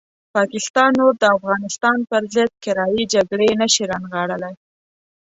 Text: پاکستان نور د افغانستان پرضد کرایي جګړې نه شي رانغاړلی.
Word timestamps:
پاکستان 0.35 0.89
نور 0.99 1.13
د 1.19 1.23
افغانستان 1.37 1.97
پرضد 2.09 2.49
کرایي 2.63 3.03
جګړې 3.13 3.49
نه 3.61 3.67
شي 3.73 3.83
رانغاړلی. 3.91 4.53